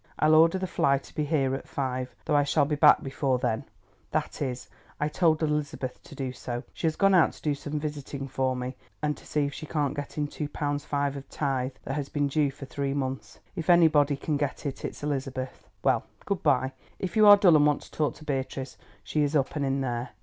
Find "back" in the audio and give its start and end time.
2.75-3.03